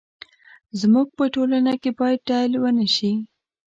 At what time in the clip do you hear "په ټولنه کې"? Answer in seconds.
1.17-1.91